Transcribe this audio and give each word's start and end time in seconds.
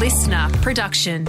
listener 0.00 0.48
production. 0.62 1.26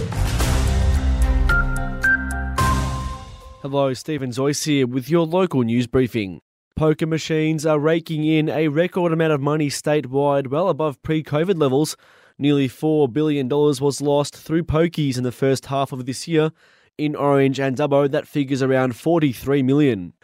Hello, 3.60 3.92
Stephen 3.92 4.30
Zoyce 4.30 4.64
here 4.64 4.86
with 4.86 5.10
your 5.10 5.26
local 5.26 5.60
news 5.60 5.86
briefing. 5.86 6.40
Poker 6.74 7.06
machines 7.06 7.66
are 7.66 7.78
raking 7.78 8.24
in 8.24 8.48
a 8.48 8.68
record 8.68 9.12
amount 9.12 9.34
of 9.34 9.42
money 9.42 9.68
statewide, 9.68 10.46
well 10.46 10.70
above 10.70 11.02
pre 11.02 11.22
COVID 11.22 11.60
levels. 11.60 11.98
Nearly 12.38 12.66
$4 12.66 13.12
billion 13.12 13.46
was 13.46 14.00
lost 14.00 14.34
through 14.34 14.62
pokies 14.62 15.18
in 15.18 15.22
the 15.22 15.32
first 15.32 15.66
half 15.66 15.92
of 15.92 16.06
this 16.06 16.26
year. 16.26 16.50
In 16.96 17.14
Orange 17.14 17.60
and 17.60 17.76
Dubbo, 17.76 18.10
that 18.10 18.26
figure's 18.26 18.62
around 18.62 18.96
43 18.96 19.62
million. 19.62 20.14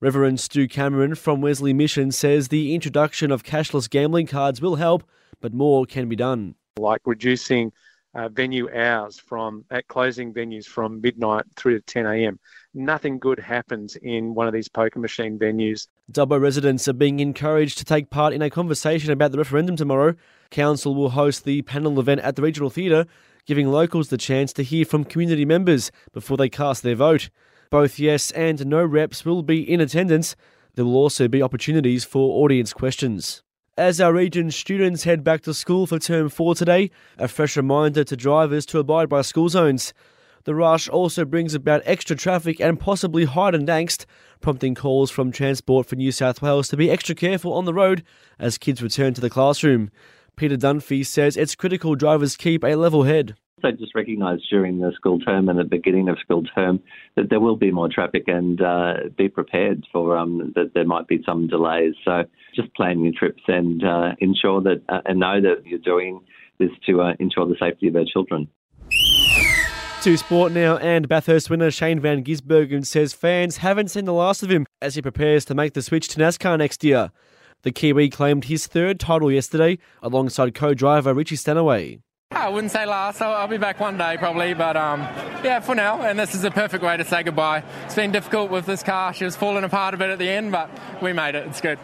Reverend 0.00 0.40
Stu 0.40 0.66
Cameron 0.66 1.14
from 1.14 1.42
Wesley 1.42 1.74
Mission 1.74 2.10
says 2.10 2.48
the 2.48 2.74
introduction 2.74 3.30
of 3.30 3.42
cashless 3.42 3.88
gambling 3.90 4.26
cards 4.26 4.62
will 4.62 4.76
help, 4.76 5.06
but 5.42 5.52
more 5.52 5.84
can 5.84 6.08
be 6.08 6.16
done. 6.16 6.54
Like 6.78 7.02
reducing 7.04 7.70
uh, 8.14 8.28
venue 8.28 8.68
hours 8.74 9.18
from 9.18 9.64
at 9.70 9.86
closing 9.88 10.32
venues 10.32 10.66
from 10.66 11.00
midnight 11.00 11.44
through 11.56 11.74
to 11.74 11.80
10 11.80 12.06
a.m. 12.06 12.38
Nothing 12.74 13.18
good 13.18 13.38
happens 13.38 13.96
in 13.96 14.34
one 14.34 14.46
of 14.46 14.52
these 14.52 14.68
poker 14.68 14.98
machine 14.98 15.38
venues. 15.38 15.88
Dubbo 16.10 16.40
residents 16.40 16.88
are 16.88 16.92
being 16.92 17.20
encouraged 17.20 17.78
to 17.78 17.84
take 17.84 18.10
part 18.10 18.32
in 18.32 18.42
a 18.42 18.50
conversation 18.50 19.10
about 19.10 19.32
the 19.32 19.38
referendum 19.38 19.76
tomorrow. 19.76 20.14
Council 20.50 20.94
will 20.94 21.10
host 21.10 21.44
the 21.44 21.62
panel 21.62 21.98
event 22.00 22.20
at 22.20 22.36
the 22.36 22.42
Regional 22.42 22.70
Theatre, 22.70 23.06
giving 23.46 23.70
locals 23.70 24.08
the 24.08 24.18
chance 24.18 24.52
to 24.54 24.62
hear 24.62 24.84
from 24.84 25.04
community 25.04 25.44
members 25.44 25.90
before 26.12 26.36
they 26.36 26.48
cast 26.48 26.82
their 26.82 26.94
vote. 26.94 27.30
Both 27.70 27.98
yes 27.98 28.30
and 28.30 28.64
no 28.66 28.84
reps 28.84 29.24
will 29.24 29.42
be 29.42 29.60
in 29.60 29.80
attendance. 29.80 30.34
There 30.74 30.84
will 30.84 30.96
also 30.96 31.28
be 31.28 31.42
opportunities 31.42 32.04
for 32.04 32.42
audience 32.42 32.72
questions. 32.72 33.42
As 33.78 34.00
our 34.00 34.12
region's 34.12 34.56
students 34.56 35.04
head 35.04 35.22
back 35.22 35.42
to 35.42 35.54
school 35.54 35.86
for 35.86 36.00
term 36.00 36.30
four 36.30 36.56
today, 36.56 36.90
a 37.16 37.28
fresh 37.28 37.56
reminder 37.56 38.02
to 38.02 38.16
drivers 38.16 38.66
to 38.66 38.80
abide 38.80 39.08
by 39.08 39.22
school 39.22 39.48
zones. 39.48 39.94
The 40.42 40.54
rush 40.56 40.88
also 40.88 41.24
brings 41.24 41.54
about 41.54 41.82
extra 41.84 42.16
traffic 42.16 42.58
and 42.58 42.80
possibly 42.80 43.24
heightened 43.24 43.68
angst, 43.68 44.04
prompting 44.40 44.74
calls 44.74 45.12
from 45.12 45.30
Transport 45.30 45.86
for 45.86 45.94
New 45.94 46.10
South 46.10 46.42
Wales 46.42 46.66
to 46.70 46.76
be 46.76 46.90
extra 46.90 47.14
careful 47.14 47.52
on 47.52 47.66
the 47.66 47.72
road 47.72 48.02
as 48.36 48.58
kids 48.58 48.82
return 48.82 49.14
to 49.14 49.20
the 49.20 49.30
classroom. 49.30 49.92
Peter 50.34 50.56
Dunphy 50.56 51.06
says 51.06 51.36
it's 51.36 51.54
critical 51.54 51.94
drivers 51.94 52.36
keep 52.36 52.64
a 52.64 52.74
level 52.74 53.04
head. 53.04 53.36
So 53.62 53.70
just 53.72 53.94
recognise 53.94 54.40
during 54.50 54.78
the 54.78 54.92
school 54.94 55.18
term 55.18 55.48
and 55.48 55.58
at 55.58 55.70
the 55.70 55.76
beginning 55.76 56.08
of 56.08 56.18
school 56.20 56.42
term 56.54 56.80
that 57.16 57.30
there 57.30 57.40
will 57.40 57.56
be 57.56 57.70
more 57.70 57.88
traffic 57.88 58.24
and 58.26 58.60
uh, 58.60 58.94
be 59.16 59.28
prepared 59.28 59.86
for 59.92 60.16
um, 60.16 60.52
that 60.54 60.72
there 60.74 60.84
might 60.84 61.08
be 61.08 61.22
some 61.26 61.46
delays. 61.46 61.94
So 62.04 62.24
just 62.54 62.72
plan 62.74 63.02
your 63.02 63.12
trips 63.18 63.42
and 63.48 63.84
uh, 63.84 64.10
ensure 64.20 64.60
that 64.62 64.82
uh, 64.88 65.00
and 65.06 65.20
know 65.20 65.40
that 65.40 65.66
you're 65.66 65.78
doing 65.78 66.20
this 66.58 66.70
to 66.86 67.02
uh, 67.02 67.14
ensure 67.18 67.46
the 67.46 67.56
safety 67.58 67.88
of 67.88 67.96
our 67.96 68.04
children. 68.04 68.48
To 70.02 70.16
sport 70.16 70.52
now, 70.52 70.76
and 70.76 71.08
Bathurst 71.08 71.50
winner 71.50 71.72
Shane 71.72 71.98
Van 71.98 72.22
Gisbergen 72.22 72.86
says 72.86 73.12
fans 73.12 73.58
haven't 73.58 73.88
seen 73.88 74.04
the 74.04 74.12
last 74.12 74.44
of 74.44 74.50
him 74.50 74.64
as 74.80 74.94
he 74.94 75.02
prepares 75.02 75.44
to 75.46 75.54
make 75.56 75.74
the 75.74 75.82
switch 75.82 76.06
to 76.08 76.20
NASCAR 76.20 76.56
next 76.56 76.84
year. 76.84 77.10
The 77.62 77.72
Kiwi 77.72 78.08
claimed 78.08 78.44
his 78.44 78.68
third 78.68 79.00
title 79.00 79.32
yesterday 79.32 79.78
alongside 80.00 80.54
co-driver 80.54 81.12
Richie 81.12 81.34
Stanaway. 81.34 81.98
I 82.38 82.48
wouldn't 82.50 82.70
say 82.70 82.86
last. 82.86 83.20
I'll, 83.20 83.32
I'll, 83.32 83.48
be 83.48 83.58
back 83.58 83.80
one 83.80 83.98
day 83.98 84.16
probably, 84.16 84.54
but 84.54 84.76
um, 84.76 85.00
yeah, 85.42 85.60
for 85.60 85.74
now. 85.74 86.02
And 86.02 86.18
this 86.18 86.34
is 86.34 86.44
a 86.44 86.50
perfect 86.50 86.84
way 86.84 86.96
to 86.96 87.04
say 87.04 87.22
goodbye. 87.22 87.64
It's 87.84 87.94
been 87.94 88.12
difficult 88.12 88.50
with 88.50 88.64
this 88.64 88.82
car. 88.82 89.12
She 89.12 89.24
was 89.24 89.34
falling 89.34 89.64
apart 89.64 89.94
a 89.94 89.96
bit 89.96 90.10
at 90.10 90.18
the 90.18 90.28
end, 90.28 90.52
but 90.52 90.70
we 91.02 91.12
made 91.12 91.34
it. 91.34 91.46
It's 91.46 91.60
good. 91.60 91.78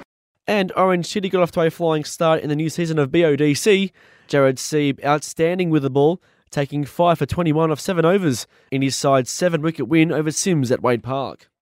And 0.46 0.72
Orange 0.76 1.06
City 1.06 1.28
got 1.28 1.42
off 1.42 1.50
to 1.52 1.62
a 1.62 1.70
flying 1.70 2.04
start 2.04 2.40
in 2.40 2.50
the 2.50 2.56
new 2.56 2.68
season 2.68 2.98
of 2.98 3.10
BODC. 3.10 3.90
Jared 4.28 4.56
Sieb 4.56 5.02
outstanding 5.04 5.70
with 5.70 5.82
the 5.82 5.90
ball, 5.90 6.22
taking 6.50 6.84
5 6.84 7.18
for 7.18 7.26
21 7.26 7.70
off 7.70 7.80
7 7.80 8.04
overs 8.04 8.46
in 8.70 8.82
his 8.82 8.94
side's 8.94 9.30
7 9.30 9.60
wicket 9.60 9.88
win 9.88 10.12
over 10.12 10.30
CYMS 10.30 10.70
at 10.70 10.82
Wade 10.82 11.02
Park. 11.02 11.50